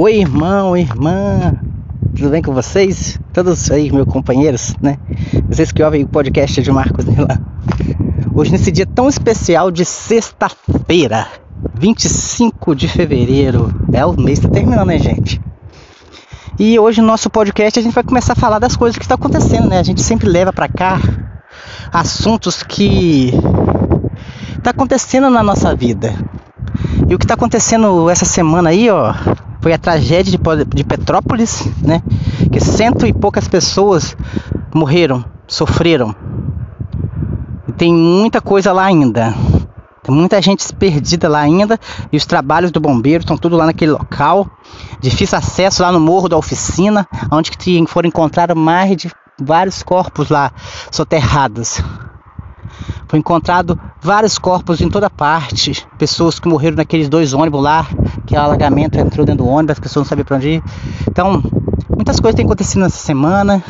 [0.00, 1.54] Oi, irmão, irmã,
[2.14, 3.18] tudo bem com vocês?
[3.32, 4.96] Todos aí, meus companheiros, né?
[5.48, 7.40] Vocês que ouvem o podcast de Marcos Milan.
[8.32, 11.26] Hoje, nesse dia tão especial de sexta-feira,
[11.74, 15.40] 25 de fevereiro, é o mês tá terminando, né, gente?
[16.60, 19.16] E hoje, no nosso podcast, a gente vai começar a falar das coisas que estão
[19.16, 19.80] acontecendo, né?
[19.80, 21.00] A gente sempre leva para cá
[21.92, 23.32] assuntos que
[24.62, 26.14] tá acontecendo na nossa vida.
[27.06, 29.14] E o que está acontecendo essa semana aí, ó,
[29.60, 30.38] foi a tragédia de,
[30.74, 32.02] de Petrópolis, né?
[32.50, 34.16] Que cento e poucas pessoas
[34.74, 36.14] morreram, sofreram.
[37.66, 39.34] E tem muita coisa lá ainda.
[40.02, 41.78] Tem muita gente perdida lá ainda.
[42.10, 44.50] E os trabalhos do bombeiro estão tudo lá naquele local.
[45.00, 47.50] Difícil acesso lá no morro da oficina, onde
[47.86, 50.50] foram encontrados mais de vários corpos lá
[50.90, 51.82] soterrados.
[53.06, 57.86] Foi encontrado vários corpos em toda parte, pessoas que morreram naqueles dois ônibus lá,
[58.26, 60.62] que o alagamento entrou dentro do ônibus, as pessoas não sabiam para onde ir.
[61.08, 61.42] Então,
[61.94, 63.62] muitas coisas têm acontecido nessa semana.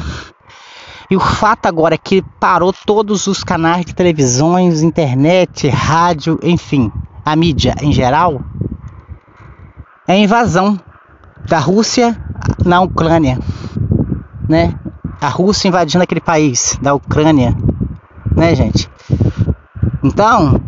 [1.10, 6.92] E o fato agora é que parou todos os canais de televisões, internet, rádio, enfim,
[7.24, 8.42] a mídia em geral.
[10.06, 10.78] É a invasão
[11.48, 12.14] da Rússia
[12.64, 13.38] na Ucrânia,
[14.46, 14.74] né?
[15.20, 17.56] A Rússia invadindo aquele país da Ucrânia,
[18.36, 18.88] né, gente?
[20.02, 20.60] Então,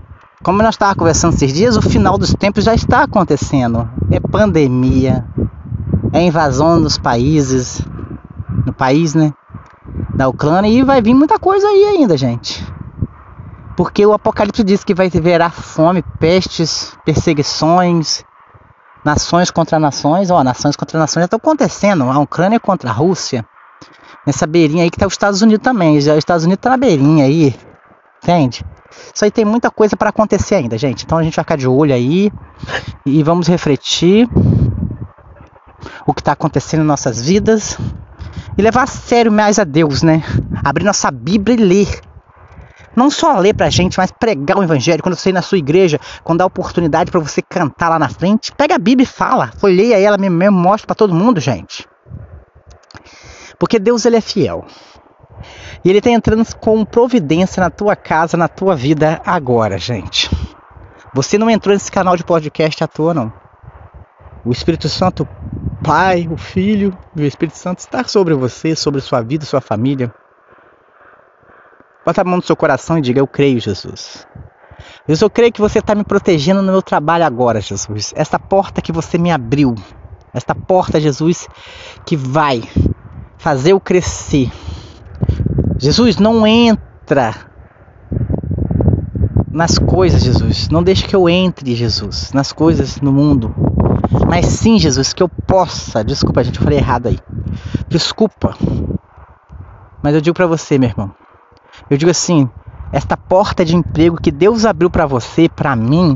[0.42, 3.88] como nós estávamos conversando esses dias, o final dos tempos já está acontecendo.
[4.10, 5.24] É pandemia,
[6.12, 7.82] é invasão nos países,
[8.64, 9.32] no país, né?
[10.14, 12.66] Da Ucrânia e vai vir muita coisa aí ainda, gente.
[13.76, 18.24] Porque o Apocalipse diz que vai haver fome, pestes, perseguições,
[19.04, 20.30] nações contra nações.
[20.30, 22.04] Ó, nações contra nações já estão acontecendo.
[22.04, 23.44] A Ucrânia contra a Rússia.
[24.26, 26.00] Nessa beirinha aí que tá os Estados Unidos também.
[26.00, 27.54] Já os Estados Unidos tá na beirinha aí.
[28.22, 28.64] Entende?
[29.14, 31.04] Isso aí tem muita coisa para acontecer ainda, gente.
[31.04, 32.30] Então a gente vai ficar de olho aí
[33.06, 34.28] e vamos refletir
[36.06, 37.78] o que está acontecendo em nossas vidas
[38.58, 40.22] e levar a sério mais a Deus, né?
[40.64, 42.00] Abrir nossa Bíblia e ler.
[42.94, 45.02] Não só ler pra gente, mas pregar o evangelho.
[45.02, 48.52] Quando você ir na sua igreja, quando dá oportunidade para você cantar lá na frente,
[48.52, 49.52] pega a Bíblia e fala.
[49.56, 51.88] Folheia ela mesmo, mostra para todo mundo, gente.
[53.58, 54.64] Porque Deus ele é fiel.
[55.84, 60.30] E ele está entrando com providência na tua casa, na tua vida agora, gente.
[61.12, 63.32] Você não entrou nesse canal de podcast à toa, não.
[64.44, 65.28] O Espírito Santo,
[65.82, 70.12] Pai, o Filho e o Espírito Santo está sobre você, sobre sua vida, sua família.
[72.04, 74.26] Bota a mão no seu coração e diga: Eu creio, Jesus.
[75.06, 78.12] Jesus, eu creio que você está me protegendo no meu trabalho agora, Jesus.
[78.16, 79.74] Esta porta que você me abriu,
[80.32, 81.48] esta porta, Jesus,
[82.06, 82.62] que vai
[83.36, 84.50] fazer eu crescer,
[85.80, 87.34] Jesus, não entra
[89.50, 90.68] nas coisas, Jesus.
[90.68, 93.54] Não deixe que eu entre, Jesus, nas coisas no mundo.
[94.28, 96.04] Mas sim, Jesus, que eu possa.
[96.04, 97.18] Desculpa, gente, eu falei errado aí.
[97.88, 98.54] Desculpa.
[100.02, 101.10] Mas eu digo para você, meu irmão.
[101.88, 102.46] Eu digo assim,
[102.92, 106.14] esta porta de emprego que Deus abriu para você, para mim,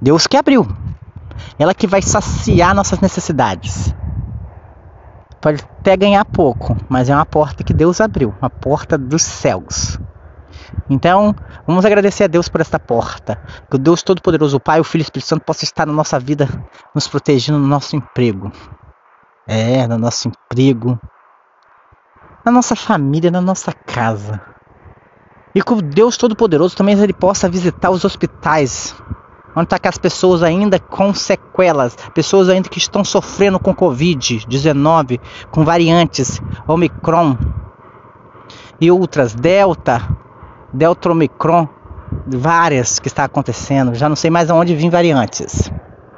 [0.00, 0.64] Deus que abriu.
[1.58, 3.92] Ela que vai saciar nossas necessidades.
[5.44, 9.98] Pode até ganhar pouco, mas é uma porta que Deus abriu, uma porta dos céus.
[10.88, 13.38] Então, vamos agradecer a Deus por esta porta.
[13.68, 15.92] Que o Deus Todo-Poderoso, o Pai, o Filho e o Espírito Santo possa estar na
[15.92, 16.48] nossa vida,
[16.94, 18.50] nos protegendo no nosso emprego.
[19.46, 20.98] É, no nosso emprego,
[22.42, 24.40] na nossa família, na nossa casa.
[25.54, 28.96] E que o Deus Todo-Poderoso também ele possa visitar os hospitais,
[29.54, 35.20] onde está as pessoas ainda com sequelas, pessoas ainda que estão sofrendo com Covid-19,
[35.50, 37.36] com variantes Omicron
[38.80, 40.02] e outras, Delta,
[40.72, 41.68] Delta Omicron,
[42.26, 45.70] várias que está acontecendo, já não sei mais aonde vêm variantes.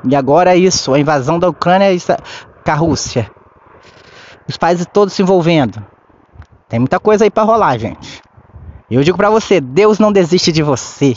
[0.08, 1.88] E agora é isso, a invasão da Ucrânia
[2.64, 3.30] com a Rússia.
[4.48, 5.84] Os países todos se envolvendo.
[6.68, 8.22] Tem muita coisa aí para rolar, gente.
[8.90, 11.16] Eu digo para você, Deus não desiste de você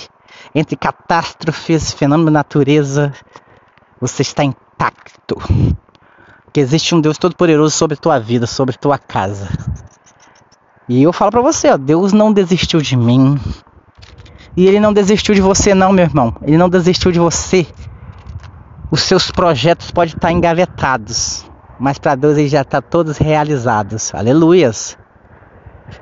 [0.54, 3.14] entre catástrofes, fenômeno da natureza,
[4.00, 5.38] você está intacto.
[6.52, 9.48] Que existe um Deus todo-poderoso sobre tua vida, sobre tua casa.
[10.88, 13.40] E eu falo para você, ó, Deus não desistiu de mim.
[14.58, 16.36] E ele não desistiu de você não, meu irmão.
[16.42, 17.68] Ele não desistiu de você.
[18.92, 21.46] Os seus projetos podem estar engavetados,
[21.80, 24.14] mas para Deus eles já estão tá todos realizados.
[24.16, 24.98] Aleluias.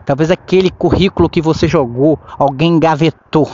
[0.05, 3.49] Talvez aquele currículo que você jogou, alguém engavetou.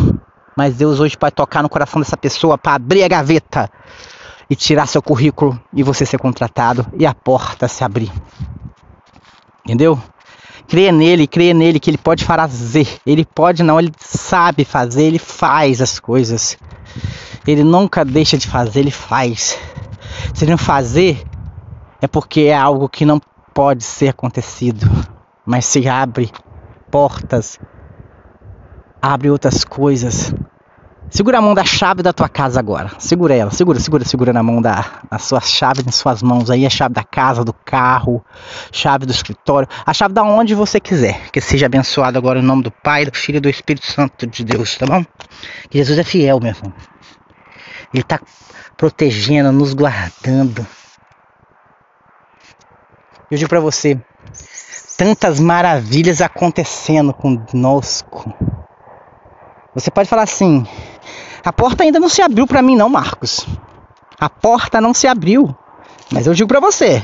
[0.55, 3.69] Mas Deus hoje pode tocar no coração dessa pessoa para abrir a gaveta
[4.49, 8.11] e tirar seu currículo e você ser contratado e a porta se abrir.
[9.65, 9.99] Entendeu?
[10.67, 12.87] Creia nele, creia nele que ele pode fazer.
[13.05, 16.57] Ele pode não, ele sabe fazer, ele faz as coisas.
[17.45, 19.57] Ele nunca deixa de fazer, ele faz.
[20.33, 21.23] Se não fazer,
[22.01, 23.21] é porque é algo que não
[23.53, 24.89] pode ser acontecido,
[25.45, 26.31] mas se abre
[26.89, 27.59] portas,
[29.03, 30.33] abre outras coisas.
[31.09, 32.89] Segura a mão da chave da tua casa agora.
[32.97, 36.65] Segura ela, segura, segura, segura na mão da a sua chave em suas mãos aí,
[36.65, 38.23] a chave da casa, do carro,
[38.71, 41.29] chave do escritório, a chave da onde você quiser.
[41.31, 44.45] Que seja abençoado agora em nome do Pai, do Filho e do Espírito Santo de
[44.45, 45.05] Deus, tá bom?
[45.69, 46.73] Que Jesus é fiel, meu irmão.
[47.93, 48.21] Ele está
[48.77, 50.65] protegendo, nos guardando.
[53.29, 53.99] Eu digo para você,
[54.97, 58.33] tantas maravilhas acontecendo conosco.
[59.75, 60.65] Você pode falar assim:
[61.43, 63.45] a porta ainda não se abriu para mim, não, Marcos.
[64.19, 65.55] A porta não se abriu.
[66.11, 67.01] Mas eu digo para você: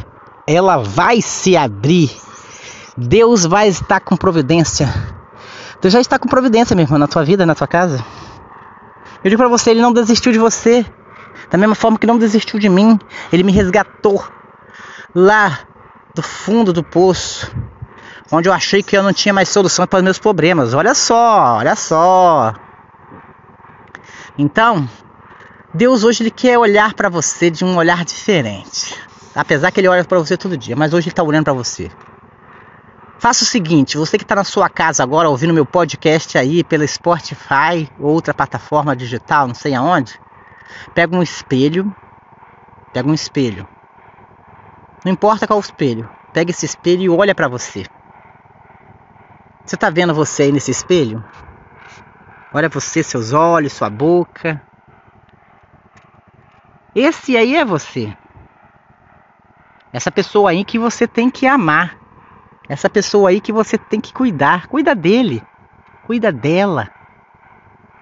[0.48, 2.10] ela vai se abrir.
[2.98, 4.88] Deus vai estar com providência.
[5.82, 8.04] Deus já está com providência, meu irmão, na tua vida, na tua casa.
[9.24, 10.86] Eu digo para você, ele não desistiu de você.
[11.50, 13.00] Da mesma forma que não desistiu de mim.
[13.32, 14.24] Ele me resgatou
[15.16, 15.60] lá
[16.14, 17.52] do fundo do poço.
[18.32, 20.74] Onde eu achei que eu não tinha mais solução para os meus problemas.
[20.74, 22.54] Olha só, olha só.
[24.38, 24.88] Então,
[25.74, 28.96] Deus hoje ele quer olhar para você de um olhar diferente.
[29.36, 31.92] Apesar que ele olha para você todo dia, mas hoje ele está olhando para você.
[33.20, 36.88] Faça o seguinte, você que está na sua casa agora ouvindo meu podcast aí pela
[36.88, 40.20] Spotify ou outra plataforma digital, não sei aonde,
[40.96, 41.94] pega um espelho,
[42.94, 43.68] pega um espelho.
[45.04, 47.86] Não importa qual espelho, pega esse espelho e olha para você.
[49.70, 51.24] Você está vendo você aí nesse espelho?
[52.52, 54.60] Olha você, seus olhos, sua boca.
[56.96, 58.12] Esse aí é você.
[59.94, 62.00] Essa pessoa aí que você tem que amar.
[62.68, 64.66] Essa pessoa aí que você tem que cuidar.
[64.66, 65.44] Cuida dele.
[66.08, 66.90] Cuida dela.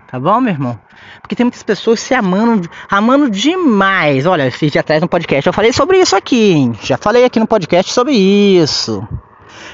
[0.09, 0.79] Tá bom, meu irmão?
[1.19, 4.25] Porque tem muitas pessoas se amando, amando demais.
[4.25, 6.79] Olha, fiz de atrás no podcast, eu falei sobre isso aqui, hein?
[6.81, 9.05] Já falei aqui no podcast sobre isso.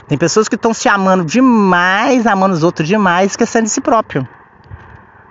[0.08, 4.28] Tem pessoas que estão se amando demais, amando os outros demais, esquecendo de si próprio.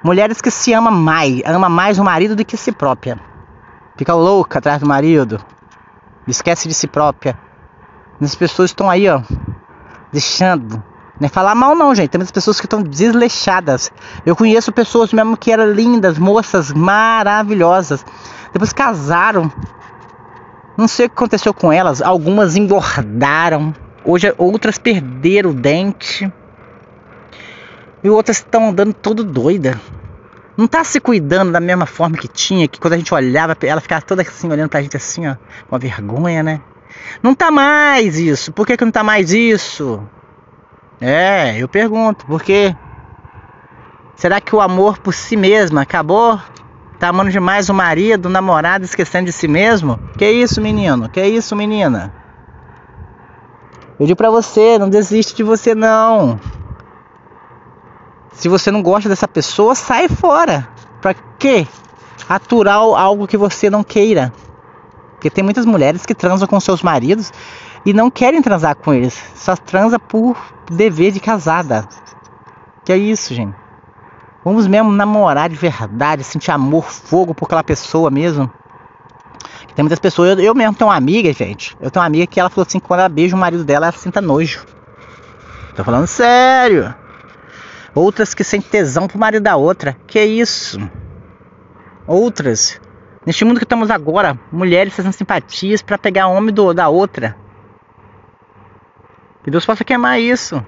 [0.02, 3.20] Mulheres que se amam mais, ama mais o marido do que si própria.
[3.96, 5.40] Fica louca atrás do marido.
[6.26, 7.38] Esquece de si própria.
[8.20, 9.22] As pessoas estão aí, ó,
[10.12, 10.82] deixando.
[11.20, 12.10] Não é falar mal não, gente.
[12.10, 13.92] Tem muitas pessoas que estão desleixadas.
[14.24, 18.04] Eu conheço pessoas mesmo que eram lindas, moças maravilhosas.
[18.52, 19.52] Depois casaram.
[20.76, 22.00] Não sei o que aconteceu com elas.
[22.02, 23.74] Algumas engordaram.
[24.04, 26.32] Hoje outras perderam o dente.
[28.02, 29.80] E outras estão andando todo doida.
[30.56, 33.80] Não tá se cuidando da mesma forma que tinha, que quando a gente olhava, ela
[33.80, 35.36] ficava toda assim, olhando pra gente assim, ó,
[35.68, 36.60] com vergonha, né?
[37.22, 38.52] Não tá mais isso.
[38.52, 40.02] Por que, que não tá mais isso?
[41.00, 42.76] É, eu pergunto, por quê?
[44.14, 46.38] Será que o amor por si mesma acabou?
[46.98, 49.98] Tá amando demais o marido, o namorado, esquecendo de si mesmo?
[50.16, 51.08] Que isso, menino?
[51.08, 52.21] Que isso, menina?
[53.98, 56.40] Eu digo pra você, não desiste de você não.
[58.32, 60.68] Se você não gosta dessa pessoa, sai fora.
[61.00, 61.66] Pra quê?
[62.28, 64.32] Aturar algo que você não queira.
[65.12, 67.30] Porque tem muitas mulheres que transam com seus maridos
[67.84, 69.22] e não querem transar com eles.
[69.34, 70.36] Só transa por
[70.70, 71.86] dever de casada.
[72.84, 73.54] Que é isso, gente.
[74.44, 78.50] Vamos mesmo namorar de verdade, sentir amor, fogo por aquela pessoa mesmo.
[79.74, 81.76] Tem muitas pessoas, eu, eu mesmo tenho uma amiga, gente.
[81.80, 83.92] Eu tenho uma amiga que ela falou assim: quando ela beija o marido dela, ela
[83.92, 84.64] sinta nojo.
[85.74, 86.94] Tô falando sério.
[87.94, 89.96] Outras que sentem tesão pro marido da outra.
[90.06, 90.78] Que isso?
[92.06, 92.80] Outras
[93.24, 97.36] Neste mundo que estamos agora, mulheres fazendo simpatias para pegar homem do, da outra.
[99.44, 100.64] Que Deus possa queimar isso.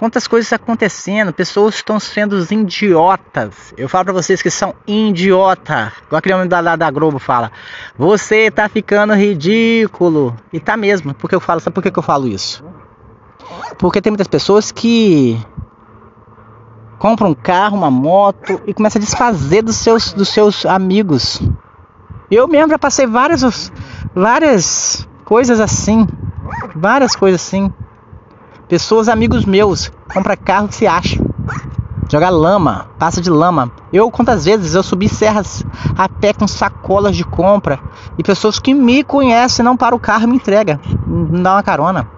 [0.00, 3.74] Quantas coisas acontecendo, pessoas estão sendo idiotas.
[3.76, 5.92] Eu falo para vocês que são idiota.
[6.06, 7.52] Igual aquele homem da, da, Globo fala.
[7.98, 10.34] Você tá ficando ridículo.
[10.50, 11.12] E tá mesmo.
[11.12, 12.64] Porque eu falo, sabe por que, eu falo isso?
[13.76, 15.38] Porque tem muitas pessoas que
[16.98, 21.42] compra um carro, uma moto e começa a desfazer dos seus, dos seus amigos.
[22.30, 23.70] Eu mesmo já passei várias,
[24.14, 26.08] várias coisas assim.
[26.74, 27.70] Várias coisas assim.
[28.70, 31.20] Pessoas, amigos meus, compra carro que se acha.
[32.08, 33.72] Joga lama, passa de lama.
[33.92, 35.64] Eu, quantas vezes eu subi serras
[35.98, 37.80] a pé com sacolas de compra
[38.16, 41.64] e pessoas que me conhecem não param o carro e me entrega, me dá uma
[41.64, 42.08] carona.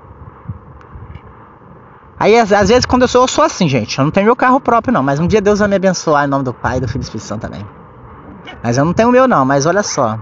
[2.21, 3.99] Aí, às, às, vezes, quando eu sou, eu sou assim, gente.
[3.99, 5.03] Eu não tenho meu carro próprio, não.
[5.03, 7.01] Mas um dia Deus vai me abençoar em nome do Pai e do Filho e
[7.01, 7.67] do Espírito Santo também.
[8.63, 9.47] Mas eu não tenho o meu, não.
[9.47, 10.19] Mas olha só.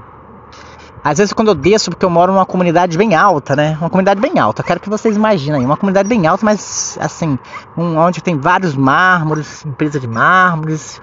[1.02, 3.76] Às vezes, quando eu desço, porque eu moro numa comunidade bem alta, né?
[3.80, 4.60] Uma comunidade bem alta.
[4.60, 5.64] Eu quero que vocês imaginem.
[5.64, 7.38] Uma comunidade bem alta, mas assim,
[7.76, 11.00] um, onde tem vários mármores, empresa de mármores.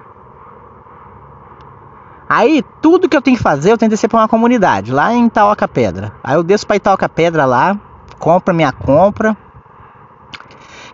[2.30, 5.14] Aí, tudo que eu tenho que fazer, eu tenho que descer para uma comunidade, lá
[5.14, 6.14] em Itaoca Pedra.
[6.24, 7.80] Aí eu desço para Itaoca Pedra lá,
[8.20, 9.36] compro minha compra.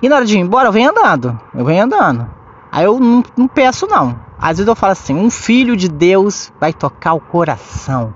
[0.01, 1.38] E na hora de ir embora, eu venho andando.
[1.53, 2.29] Eu venho andando.
[2.72, 4.17] Aí eu não, não peço, não.
[4.39, 8.13] Às vezes eu falo assim: um filho de Deus vai tocar o coração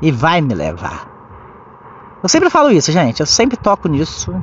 [0.00, 1.16] e vai me levar.
[2.22, 3.20] Eu sempre falo isso, gente.
[3.20, 4.34] Eu sempre toco nisso.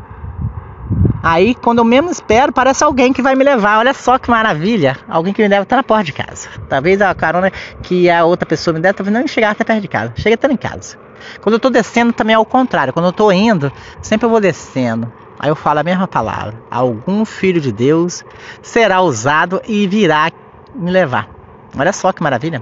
[1.22, 3.80] Aí, quando eu menos espero, parece alguém que vai me levar.
[3.80, 4.98] Olha só que maravilha.
[5.08, 6.50] Alguém que me leva até na porta de casa.
[6.68, 7.50] Talvez a carona
[7.82, 10.14] que a outra pessoa me der, talvez não chegar até perto de casa.
[10.16, 10.98] Chega até em casa.
[11.42, 12.92] Quando eu tô descendo, também é o contrário.
[12.92, 15.12] Quando eu tô indo, sempre eu vou descendo.
[15.40, 16.62] Aí eu falo a mesma palavra.
[16.70, 18.24] Algum filho de Deus
[18.62, 20.32] será usado e virá
[20.76, 21.30] me levar.
[21.78, 22.62] Olha só que maravilha.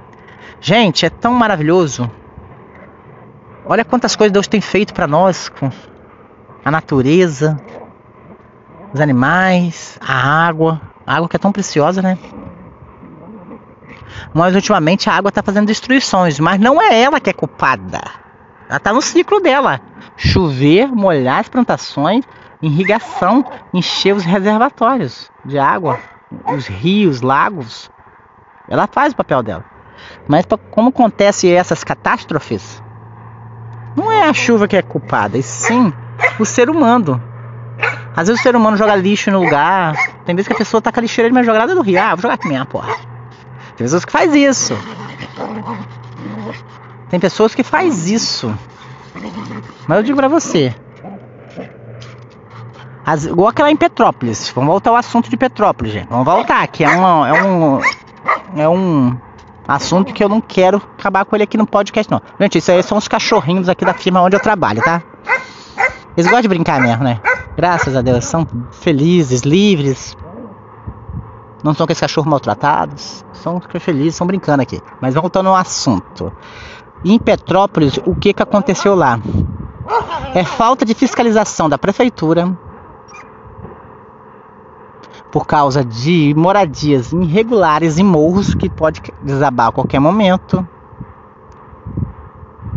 [0.59, 2.09] Gente, é tão maravilhoso.
[3.65, 5.69] Olha quantas coisas Deus tem feito para nós com
[6.65, 7.57] a natureza,
[8.93, 12.17] os animais, a água, a água que é tão preciosa, né?
[14.33, 18.01] Mas ultimamente a água está fazendo destruições, mas não é ela que é culpada.
[18.67, 19.79] Ela está no ciclo dela.
[20.17, 22.25] Chover, molhar as plantações,
[22.61, 25.99] irrigação, encher os reservatórios de água,
[26.53, 27.89] os rios, lagos.
[28.67, 29.65] Ela faz o papel dela.
[30.27, 32.81] Mas como acontece essas catástrofes,
[33.95, 35.93] não é a chuva que é culpada, e sim
[36.39, 37.21] o ser humano.
[38.15, 39.95] Às vezes o ser humano joga lixo no lugar.
[40.25, 41.99] Tem vezes que a pessoa taca lixeira de minha jogada do rio.
[41.99, 42.93] Ah, vou jogar aqui minha porra.
[43.75, 44.77] Tem pessoas que faz isso.
[47.09, 48.53] Tem pessoas que faz isso.
[49.87, 50.75] Mas eu digo pra você.
[53.05, 54.51] As, igual aquela em Petrópolis.
[54.53, 56.07] Vamos voltar ao assunto de Petrópolis, gente.
[56.09, 57.81] Vamos voltar, que é, uma, é um.
[58.55, 59.17] É um
[59.67, 62.21] assunto que eu não quero acabar com ele aqui no podcast, não.
[62.39, 65.01] Gente, isso aí são os cachorrinhos aqui da firma onde eu trabalho, tá?
[66.15, 67.19] Eles gostam de brincar mesmo, né?
[67.55, 70.17] Graças a Deus, são felizes, livres.
[71.63, 73.23] Não são aqueles cachorros maltratados.
[73.33, 74.81] São felizes, estão brincando aqui.
[74.99, 76.33] Mas voltando ao assunto.
[77.03, 79.19] Em Petrópolis, o que, que aconteceu lá?
[80.33, 82.57] É falta de fiscalização da prefeitura
[85.31, 90.67] por causa de moradias irregulares em morros que pode desabar a qualquer momento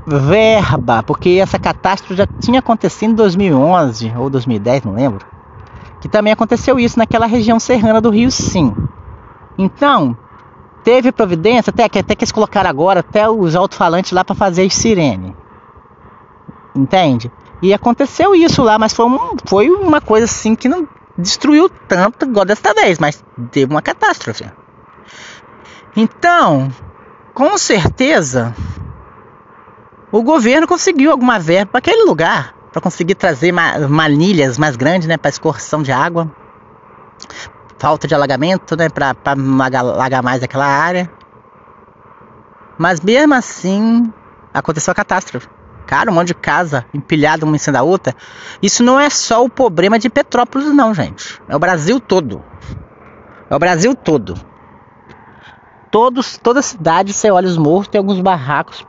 [0.07, 5.27] verba, porque essa catástrofe já tinha acontecido em 2011 ou 2010, não lembro.
[6.01, 8.75] Que também aconteceu isso naquela região serrana do Rio, sim.
[9.59, 10.17] Então,
[10.85, 14.71] teve providência, até que, até que eles colocaram agora até os alto-falantes lá para fazer
[14.71, 15.35] sirene.
[16.77, 17.33] Entende?
[17.63, 22.27] E aconteceu isso lá, mas foi, um, foi uma coisa assim que não destruiu tanto
[22.27, 24.45] igual desta vez, mas teve uma catástrofe.
[25.97, 26.73] Então,
[27.33, 28.55] com certeza,
[30.11, 35.17] o governo conseguiu alguma verba para aquele lugar, para conseguir trazer manilhas mais grandes, né,
[35.17, 36.31] para excursão de água.
[37.79, 39.15] Falta de alagamento, né, para
[39.79, 41.11] alagar mais aquela área.
[42.77, 44.13] Mas mesmo assim,
[44.53, 45.49] aconteceu a catástrofe.
[45.87, 48.15] Cara, um monte de casa empilhada uma em cima da outra.
[48.63, 51.41] Isso não é só o problema de Petrópolis, não, gente.
[51.49, 52.43] É o Brasil todo.
[53.51, 54.35] É o Brasil todo.
[55.91, 58.85] Todos, toda cidade, você olha os morros, tem alguns barracos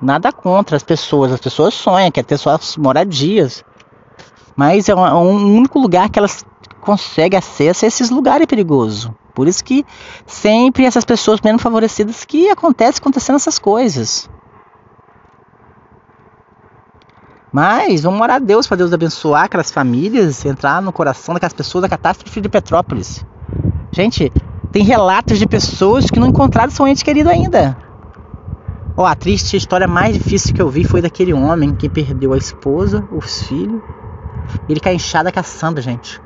[0.00, 3.62] Nada contra as pessoas, as pessoas sonham, quer ter suas moradias.
[4.56, 6.42] Mas é um, é um único lugar que elas
[6.80, 9.10] conseguem acesso a esses lugares perigosos.
[9.34, 9.84] Por isso que
[10.26, 14.28] sempre essas pessoas menos favorecidas que acontece acontecendo essas coisas.
[17.52, 21.82] Mas vamos orar a Deus para Deus abençoar aquelas famílias, entrar no coração daquelas pessoas
[21.82, 23.24] da catástrofe de Petrópolis.
[23.90, 24.32] Gente,
[24.70, 27.76] tem relatos de pessoas que não encontraram seu ente querido ainda.
[28.96, 32.32] Ó, oh, a triste história mais difícil que eu vi foi daquele homem que perdeu
[32.32, 33.82] a esposa, os filhos.
[34.68, 36.20] Ele cai inchada caçando, gente.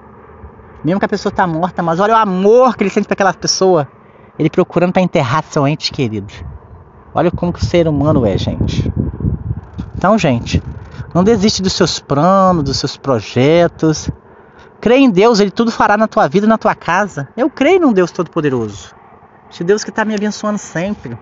[0.84, 3.32] Mesmo que a pessoa tá morta, mas olha o amor que ele sente para aquela
[3.32, 3.88] pessoa.
[4.38, 6.32] Ele procurando para enterrar seu ente querido.
[7.14, 8.92] Olha como que o ser humano é, gente.
[9.96, 10.62] Então, gente,
[11.14, 14.10] não desiste dos seus planos, dos seus projetos.
[14.80, 17.28] Crê em Deus, Ele tudo fará na tua vida, na tua casa.
[17.36, 18.92] Eu creio num Deus Todo-Poderoso.
[19.50, 21.16] Esse Deus que está me abençoando sempre.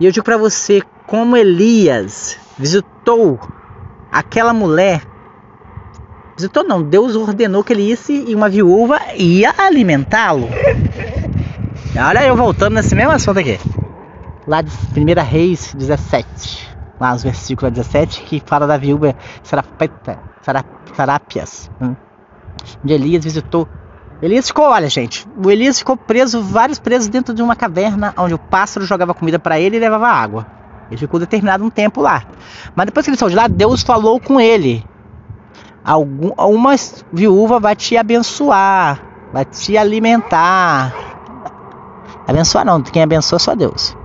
[0.00, 3.38] E eu digo para você, como Elias visitou
[4.10, 5.02] aquela mulher,
[6.34, 10.48] visitou não, Deus ordenou que ele isse e uma viúva ia alimentá-lo.
[11.94, 13.60] Olha eu voltando nesse mesmo assunto aqui.
[14.46, 16.71] Lá de 1 Reis 17,
[17.02, 20.18] lá os versículos 17, que fala da viúva Sarapeta,
[20.94, 21.94] Sarapias, hum,
[22.82, 23.68] de Elias visitou
[24.22, 28.32] Elias ficou, olha, gente, o Elias ficou preso, vários presos dentro de uma caverna onde
[28.32, 30.46] o pássaro jogava comida para ele e levava água.
[30.88, 32.22] Ele ficou determinado um tempo lá.
[32.76, 34.86] Mas depois que ele saiu de lá, Deus falou com ele.
[35.84, 36.76] Algum, uma
[37.12, 40.94] viúva vai te abençoar, vai te alimentar.
[42.28, 43.96] Abençoar não, quem abençoa é só Deus.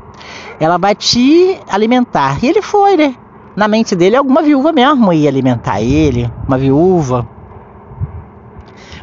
[0.60, 2.44] Ela vai te alimentar.
[2.44, 3.16] E ele foi, né?
[3.56, 7.28] Na mente dele, alguma viúva mesmo ia alimentar ele, uma viúva.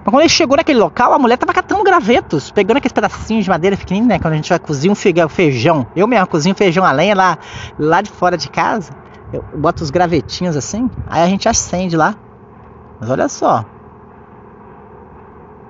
[0.05, 3.51] Mas quando ele chegou naquele local, a mulher tava catando gravetos, pegando aqueles pedacinhos de
[3.51, 4.19] madeira pequenininho, né?
[4.19, 5.87] Quando a gente vai cozinhar um feijão.
[5.97, 7.39] Eu mesmo cozinho feijão a lenha lá,
[7.79, 8.93] lá de fora de casa.
[9.33, 12.15] Eu boto os gravetinhos assim, aí a gente acende lá.
[13.01, 13.65] Mas olha só.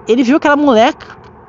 [0.06, 0.94] Ele viu aquela mulher,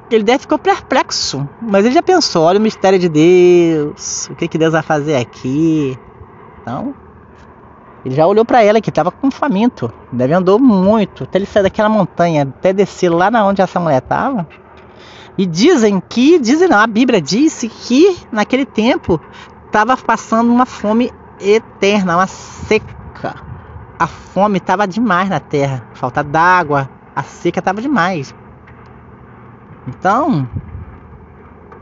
[0.09, 1.47] ele deve ficar perplexo.
[1.61, 4.27] Mas ele já pensou, olha o mistério de Deus.
[4.29, 5.97] O que, que Deus vai fazer aqui?
[6.61, 6.93] Então,
[8.05, 9.91] ele já olhou para ela que estava com faminto.
[10.11, 11.23] Deve andou muito.
[11.23, 14.47] Até ele sair daquela montanha, até descer lá na onde essa mulher estava.
[15.37, 19.19] E dizem que, dizem não, a Bíblia disse que naquele tempo
[19.65, 23.35] estava passando uma fome eterna, uma seca.
[23.97, 28.33] A fome estava demais na terra, falta d'água, a seca estava demais.
[29.87, 30.47] Então,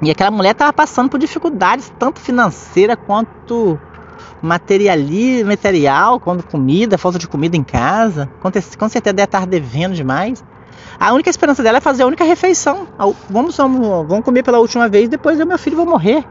[0.02, 3.80] e aquela mulher estava passando por dificuldades, tanto financeira quanto
[4.42, 8.30] materiali, material, quanto comida, falta de comida em casa.
[8.42, 10.44] Com, com certeza deve estar devendo demais.
[11.00, 12.88] A única esperança dela é fazer a única refeição.
[13.30, 16.26] Vamos, vamos, vamos comer pela última vez, depois eu meu filho vou morrer.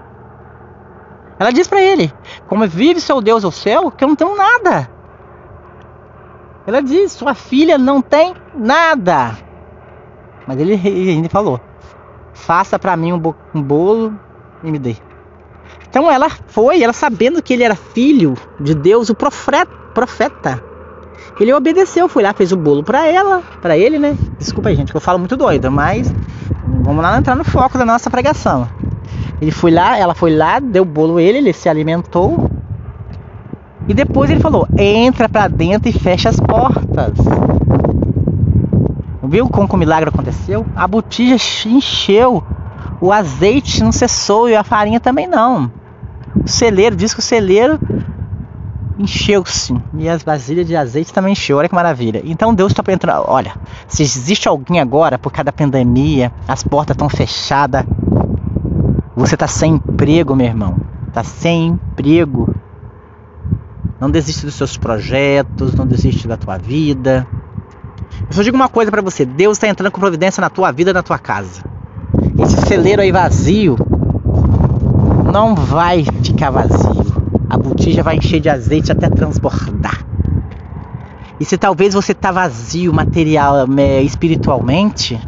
[1.38, 2.12] Ela diz para ele:
[2.46, 4.90] Como vive seu Deus ao céu, que eu não tenho nada.
[6.66, 9.38] Ela diz: Sua filha não tem nada.
[10.46, 10.74] Mas ele
[11.10, 11.60] ainda falou:
[12.32, 14.14] Faça para mim um, um bolo
[14.62, 14.96] e me dê.
[15.88, 20.62] Então ela foi, ela sabendo que ele era filho de Deus, o profeta.
[21.40, 24.16] Ele obedeceu, foi lá, fez o bolo para ela, para ele, né?
[24.38, 26.12] Desculpa aí, gente, que eu falo muito doido, mas
[26.82, 28.68] vamos lá entrar no foco da nossa pregação.
[29.40, 32.50] Ele foi lá, ela foi lá, deu bolo ele, ele se alimentou.
[33.88, 37.12] E depois ele falou: entra para dentro e fecha as portas.
[39.32, 40.66] Viu como que o milagre aconteceu?
[40.76, 41.36] A botija
[41.66, 42.44] encheu,
[43.00, 45.72] o azeite não cessou e a farinha também não.
[46.44, 47.80] O celeiro, diz que o celeiro
[48.98, 51.56] encheu-se e as vasilhas de azeite também encheu.
[51.56, 52.20] Olha que maravilha.
[52.26, 53.24] Então Deus está entrando.
[53.26, 53.54] Olha,
[53.88, 57.86] se existe alguém agora por causa da pandemia, as portas estão fechadas,
[59.16, 60.76] você tá sem emprego, meu irmão.
[61.10, 62.54] Tá sem emprego.
[63.98, 67.26] Não desiste dos seus projetos, não desiste da tua vida.
[68.32, 70.90] Eu só digo uma coisa para você: Deus está entrando com providência na tua vida,
[70.90, 71.62] na tua casa.
[72.38, 73.76] Esse celeiro aí vazio
[75.30, 77.12] não vai ficar vazio.
[77.50, 80.06] A botija vai encher de azeite até transbordar.
[81.38, 85.20] E se talvez você tá vazio material, é, espiritualmente,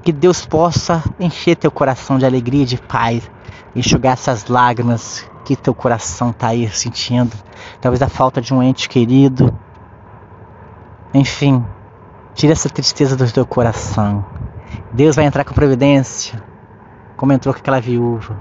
[0.00, 3.28] que Deus possa encher teu coração de alegria e de paz,
[3.74, 7.36] enxugar essas lágrimas que teu coração está aí sentindo,
[7.80, 9.52] talvez a falta de um ente querido.
[11.12, 11.64] Enfim,
[12.38, 14.24] tira essa tristeza do teu coração.
[14.92, 16.40] Deus vai entrar com providência,
[17.16, 18.36] como entrou com aquela viúva.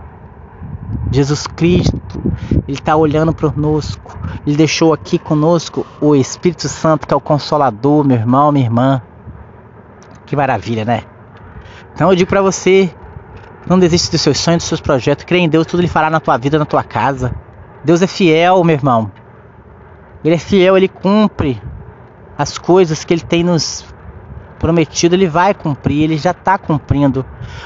[1.12, 2.22] Jesus Cristo,
[2.68, 4.16] Ele está olhando conosco.
[4.46, 9.02] Ele deixou aqui conosco o Espírito Santo, que é o Consolador, meu irmão, minha irmã.
[10.28, 11.02] Que maravilha, né?
[11.96, 12.94] Então eu digo para você,
[13.66, 15.26] não desista dos seus sonhos, dos seus projetos.
[15.26, 17.34] Crê em Deus, tudo Ele fará na tua vida, na tua casa.
[17.84, 19.12] Deus é fiel, meu irmão.
[20.24, 21.60] Ele é fiel, Ele cumpre
[22.38, 23.86] as coisas que Ele tem nos
[24.58, 27.26] prometido, Ele vai cumprir, Ele já está cumprindo.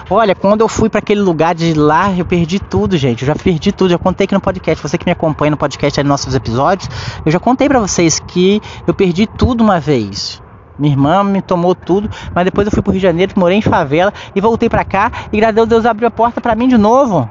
[0.09, 3.23] Olha, quando eu fui para aquele lugar de lá, eu perdi tudo, gente.
[3.23, 3.91] Eu já perdi tudo.
[3.91, 4.81] Eu contei aqui no podcast.
[4.81, 6.89] Você que me acompanha no podcast aí, nos nossos episódios,
[7.25, 10.41] eu já contei para vocês que eu perdi tudo uma vez.
[10.77, 13.61] Minha irmã me tomou tudo, mas depois eu fui pro Rio de Janeiro, morei em
[13.61, 16.67] favela e voltei para cá e graças a Deus Deus abriu a porta para mim
[16.67, 17.29] de novo.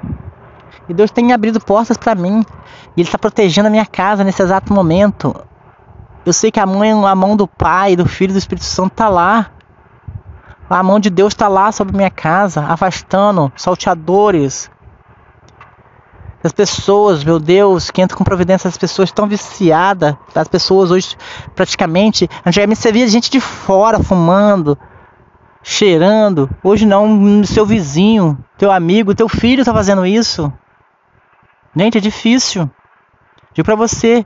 [0.88, 2.44] E Deus tem abrido portas para mim.
[2.96, 5.34] E Ele está protegendo a minha casa nesse exato momento.
[6.24, 8.92] Eu sei que a mãe, a mão do Pai, do Filho e do Espírito Santo
[8.92, 9.50] está lá.
[10.68, 14.70] A mão de Deus está lá sobre minha casa, afastando salteadores,
[16.42, 20.14] as pessoas, meu Deus, que entram com providência, as pessoas estão viciadas.
[20.34, 21.16] As pessoas hoje,
[21.54, 24.78] praticamente, antigamente você via gente de fora fumando,
[25.62, 26.48] cheirando.
[26.64, 30.50] Hoje não, seu vizinho, teu amigo, teu filho está fazendo isso.
[31.76, 32.70] Gente, é difícil.
[33.52, 34.24] Digo para você,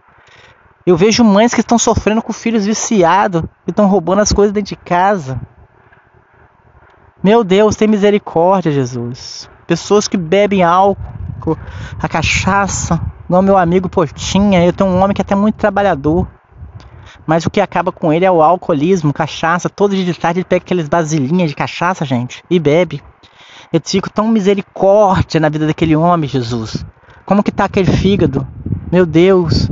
[0.87, 4.71] eu vejo mães que estão sofrendo com filhos viciados, que estão roubando as coisas dentro
[4.71, 5.41] de casa.
[7.23, 9.49] Meu Deus, tem misericórdia, Jesus.
[9.67, 11.57] Pessoas que bebem álcool
[11.99, 14.65] a cachaça, igual meu amigo Portinha.
[14.65, 16.29] Eu tenho um homem que é até muito trabalhador.
[17.27, 19.71] Mas o que acaba com ele é o alcoolismo, cachaça.
[19.71, 23.03] Todo dia de tarde ele pega aqueles basilinhas de cachaça, gente, e bebe.
[23.73, 26.85] Eu fico tão misericórdia na vida daquele homem, Jesus.
[27.25, 28.47] Como que tá aquele fígado?
[28.93, 29.71] Meu Deus.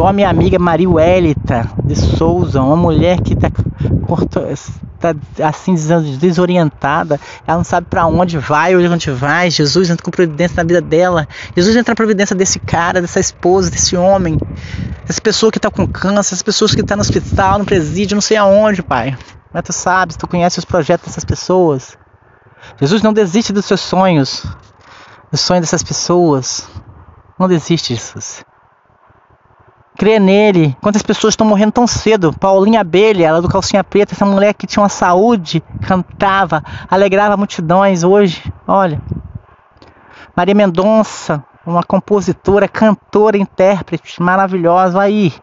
[0.00, 3.50] Igual a minha amiga Mariuelita de Souza, uma mulher que tá
[4.98, 5.14] tá
[5.46, 5.74] assim
[6.18, 9.50] desorientada, ela não sabe para onde vai, onde vai.
[9.50, 11.28] Jesus entra com providência na vida dela.
[11.54, 14.38] Jesus entra na providência desse cara, dessa esposa, desse homem,
[15.06, 18.22] dessa pessoa que tá com câncer, essas pessoas que tá no hospital, no presídio, não
[18.22, 19.18] sei aonde, pai.
[19.52, 21.98] Mas tu sabes, tu conhece os projetos dessas pessoas.
[22.80, 24.46] Jesus não desiste dos seus sonhos,
[25.30, 26.66] dos sonhos dessas pessoas.
[27.38, 28.42] Não desiste, Jesus.
[29.98, 30.76] Crê nele.
[30.80, 32.32] Quantas pessoas estão morrendo tão cedo?
[32.32, 38.02] Paulinha Abelha, ela do calcinha preta, essa mulher que tinha uma saúde, cantava, alegrava multidões
[38.02, 38.52] hoje.
[38.66, 39.00] Olha.
[40.34, 45.00] Maria Mendonça, uma compositora, cantora, intérprete maravilhosa.
[45.00, 45.34] Aí.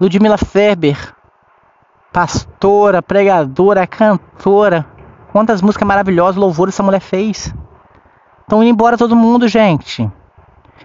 [0.00, 1.14] Ludmila Ferber,
[2.12, 4.86] pastora, pregadora, cantora.
[5.32, 7.52] Quantas músicas maravilhosas, louvor essa mulher fez.
[8.40, 10.10] Estão indo embora todo mundo, gente.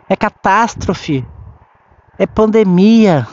[0.09, 1.25] É catástrofe
[2.17, 3.27] é pandemia.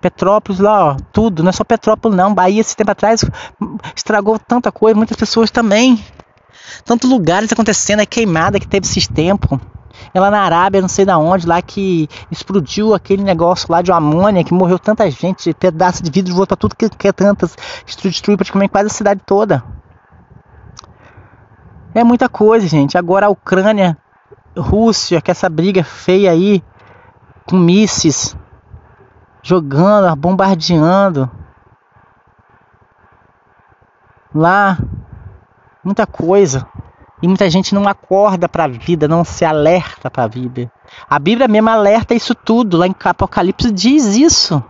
[0.00, 2.32] Petrópolis lá, ó, tudo, não é só Petrópolis não.
[2.32, 3.24] Bahia esse tempo atrás
[3.96, 6.02] estragou tanta coisa, muitas pessoas também.
[6.84, 9.58] Tantos lugares acontecendo, a queimada que teve esses tempos.
[10.14, 13.90] É lá na Arábia, não sei da onde, lá que explodiu aquele negócio lá de
[13.90, 17.56] amônia, que morreu tanta gente, pedaço de vidro voou pra tudo que, que é tantas,
[17.84, 19.64] destruiu praticamente quase a cidade toda.
[21.94, 22.96] É muita coisa, gente.
[22.96, 23.98] Agora a Ucrânia,
[24.56, 26.62] Rússia, que essa briga feia aí,
[27.48, 28.36] com mísseis,
[29.42, 31.30] jogando, bombardeando.
[34.34, 34.78] Lá,
[35.82, 36.66] muita coisa.
[37.20, 40.70] E muita gente não acorda para a vida, não se alerta para a vida.
[41.08, 42.76] A Bíblia mesmo alerta isso tudo.
[42.76, 44.62] Lá em Apocalipse diz isso.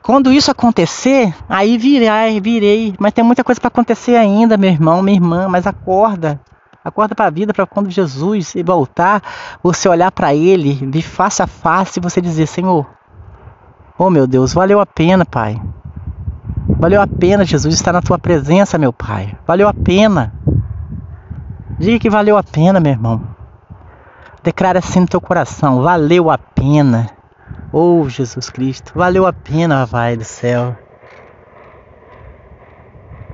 [0.00, 2.94] Quando isso acontecer, aí virei, virei.
[3.00, 5.48] Mas tem muita coisa para acontecer ainda, meu irmão, minha irmã.
[5.48, 6.40] Mas acorda.
[6.88, 9.22] Acorda para a vida para quando Jesus voltar,
[9.62, 12.86] você olhar para ele, vir face a face e você dizer: Senhor,
[13.98, 15.60] oh meu Deus, valeu a pena, Pai.
[16.80, 19.36] Valeu a pena, Jesus, estar na tua presença, meu Pai.
[19.46, 20.32] Valeu a pena.
[21.78, 23.22] Diga que valeu a pena, meu irmão.
[24.42, 27.10] Declara assim no teu coração: valeu a pena.
[27.72, 30.87] Oh, Jesus Cristo, valeu a pena, Pai do céu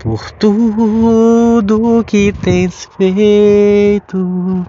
[0.05, 4.67] por tudo que tens feito,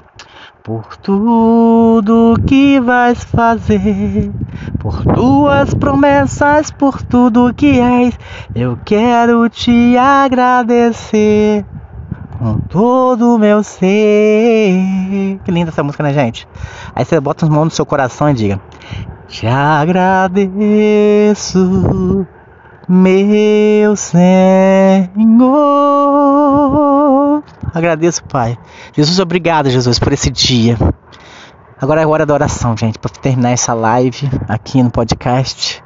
[0.63, 4.31] por tudo que vais fazer,
[4.79, 8.17] por tuas promessas, por tudo que és,
[8.55, 11.65] eu quero te agradecer
[12.39, 15.37] com todo o meu ser.
[15.43, 16.47] Que linda essa música, né, gente?
[16.95, 18.61] Aí você bota as mãos no seu coração e diga:
[19.27, 20.45] Te agradeço
[22.87, 25.05] meu Senhor.
[27.73, 28.57] Agradeço, Pai.
[28.93, 30.77] Jesus, obrigado, Jesus, por esse dia.
[31.81, 35.83] Agora é hora da oração, gente, para terminar essa live aqui no podcast.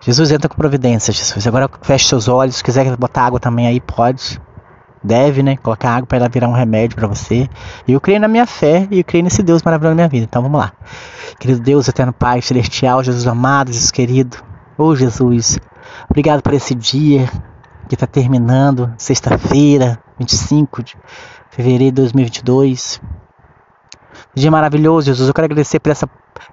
[0.00, 1.46] Jesus entra com providência, Jesus.
[1.46, 2.56] Agora feche seus olhos.
[2.56, 4.40] Se quiser botar água também aí, pode.
[5.02, 5.56] Deve, né?
[5.56, 7.48] Colocar água para ela virar um remédio para você.
[7.86, 10.26] E eu creio na minha fé e eu creio nesse Deus maravilhoso na minha vida.
[10.28, 10.72] Então vamos lá.
[11.38, 14.38] Querido Deus, eterno Pai, celestial, Jesus amado, Jesus querido.
[14.76, 15.58] Oh Jesus,
[16.08, 17.28] Obrigado por esse dia
[17.88, 20.96] que está terminando, sexta-feira, 25 de
[21.50, 23.00] fevereiro de 2022.
[24.34, 25.28] Dia maravilhoso, Jesus.
[25.28, 26.08] Eu quero agradecer por essa,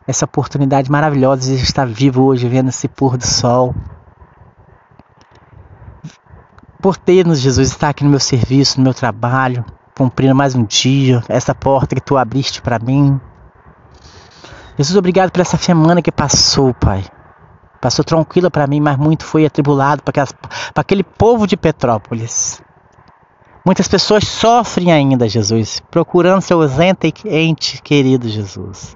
[0.08, 3.76] essa oportunidade maravilhosa de estar vivo hoje, vendo esse pôr do sol.
[6.82, 11.24] Por ter-nos, Jesus, estar aqui no meu serviço, no meu trabalho, cumprindo mais um dia,
[11.28, 13.20] essa porta que tu abriste para mim.
[14.78, 17.04] Jesus, obrigado por essa semana que passou, Pai.
[17.88, 20.28] Passou tranquila para mim, mas muito foi atribulado para
[20.76, 22.62] aquele povo de Petrópolis.
[23.66, 26.60] Muitas pessoas sofrem ainda, Jesus, procurando seu
[27.24, 28.94] ente querido Jesus.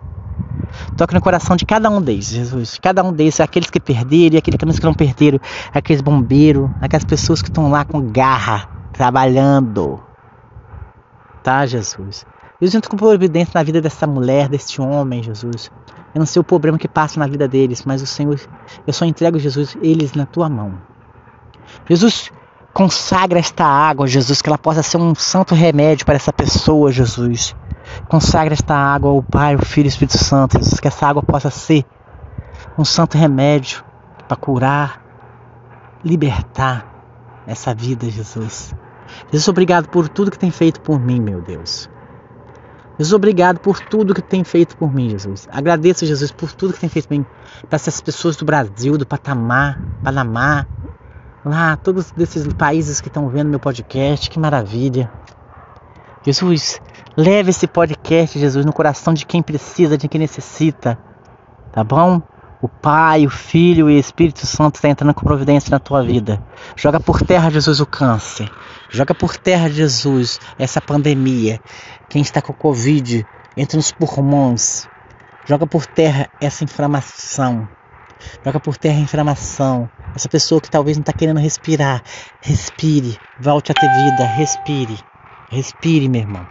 [0.97, 2.77] Toque no coração de cada um deles, Jesus.
[2.81, 5.39] Cada um deles, aqueles que perderam e aqueles que não perderam,
[5.73, 10.03] aqueles bombeiros, aquelas pessoas que estão lá com garra, trabalhando.
[11.41, 12.25] Tá, Jesus?
[12.59, 15.71] Jesus entra com providência na vida dessa mulher, desse homem, Jesus.
[16.13, 18.39] Eu não sei o problema que passa na vida deles, mas o Senhor,
[18.85, 20.73] eu só entrego, Jesus, eles na tua mão.
[21.87, 22.31] Jesus,
[22.73, 27.55] consagra esta água, Jesus, que ela possa ser um santo remédio para essa pessoa, Jesus.
[28.07, 31.23] Consagra esta água ao Pai, ao Filho e ao Espírito Santo, Jesus, que essa água
[31.23, 31.85] possa ser
[32.77, 33.83] um santo remédio
[34.27, 35.01] para curar,
[36.03, 36.85] libertar
[37.47, 38.73] essa vida, Jesus.
[39.31, 41.89] Jesus, obrigado por tudo que tem feito por mim, meu Deus.
[43.01, 45.47] Jesus, obrigado por tudo que tem feito por mim, Jesus.
[45.51, 47.25] Agradeço, Jesus, por tudo que tem feito por mim.
[47.67, 50.67] Para essas pessoas do Brasil, do Patamar, Panamá,
[51.43, 55.11] lá, todos esses países que estão vendo meu podcast, que maravilha.
[56.23, 56.79] Jesus,
[57.17, 60.95] leve esse podcast, Jesus, no coração de quem precisa, de quem necessita,
[61.71, 62.21] tá bom?
[62.61, 66.39] O Pai, o Filho e o Espírito Santo está entrando com providência na tua vida.
[66.75, 68.51] Joga por terra, Jesus, o câncer.
[68.91, 71.59] Joga por terra, Jesus, essa pandemia.
[72.07, 73.25] Quem está com Covid,
[73.57, 74.87] entra nos pulmões.
[75.47, 77.67] Joga por terra essa inflamação.
[78.45, 79.89] Joga por terra a inflamação.
[80.15, 82.03] Essa pessoa que talvez não está querendo respirar.
[82.41, 83.17] Respire.
[83.39, 84.23] Volte a ter vida.
[84.35, 84.99] Respire.
[85.49, 86.45] Respire, meu irmão.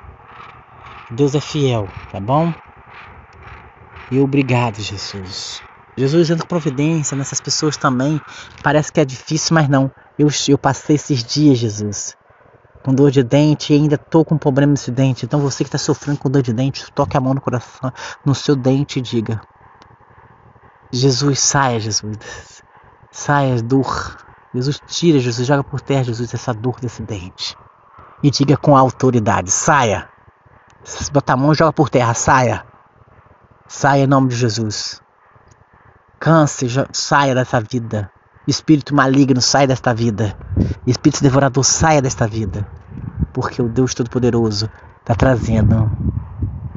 [1.08, 2.52] Deus é fiel, tá bom?
[4.10, 5.69] E obrigado, Jesus.
[6.00, 8.18] Jesus entra providência nessas pessoas também.
[8.62, 9.90] Parece que é difícil, mas não.
[10.18, 12.16] Eu, eu passei esses dias, Jesus,
[12.82, 15.26] com dor de dente e ainda tô com problema nesse dente.
[15.26, 17.92] Então você que está sofrendo com dor de dente, toque a mão no coração,
[18.24, 19.42] no seu dente e diga:
[20.90, 22.16] Jesus, saia, Jesus.
[23.10, 24.16] Saia, dor.
[24.54, 27.54] Jesus, tira, Jesus, joga por terra, Jesus, essa dor desse dente.
[28.22, 30.08] E diga com autoridade: saia.
[31.12, 32.64] Bota a mão joga por terra, saia.
[33.68, 35.02] Saia em nome de Jesus.
[36.20, 38.10] Câncer, saia dessa vida.
[38.46, 40.36] Espírito maligno, saia desta vida.
[40.86, 42.66] Espírito devorador, saia desta vida.
[43.32, 44.68] Porque o Deus Todo-Poderoso
[45.00, 45.90] está trazendo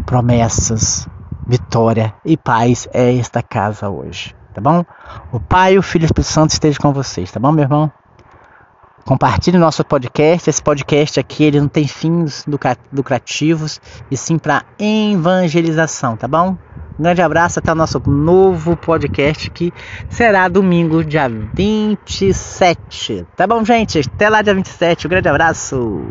[0.06, 1.06] promessas,
[1.46, 4.34] vitória e paz é esta casa hoje.
[4.54, 4.86] Tá bom?
[5.30, 7.92] O Pai, o Filho e o Espírito Santo estejam com vocês, tá bom, meu irmão?
[9.04, 10.50] Compartilhe nosso podcast.
[10.50, 12.46] Esse podcast aqui ele não tem fins
[12.94, 16.58] lucrativos e sim para evangelização, tá bom?
[16.98, 19.74] Um grande abraço, até o nosso novo podcast que
[20.10, 23.26] será domingo, dia 27.
[23.36, 24.00] Tá bom, gente?
[24.00, 25.08] Até lá, dia 27.
[25.08, 26.02] Um grande abraço.